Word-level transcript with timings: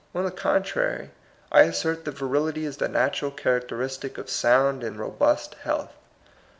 On 0.15 0.25
the 0.25 0.31
contrary, 0.31 1.11
I 1.51 1.61
assert 1.61 2.05
that 2.05 2.17
virility 2.17 2.65
is 2.65 2.77
the 2.77 2.87
natural 2.89 3.29
characteristic 3.29 4.17
of 4.17 4.31
sound 4.31 4.83
and 4.83 4.97
robust 4.97 5.53
health. 5.61 5.93